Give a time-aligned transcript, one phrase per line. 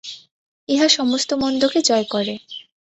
[0.69, 2.35] ইহা সমস্ত মন্দকে জয় করে।